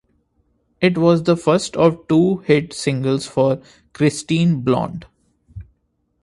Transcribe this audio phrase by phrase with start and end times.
[0.81, 3.61] It was the first of two hit singles for
[3.93, 5.05] Kristine Blond.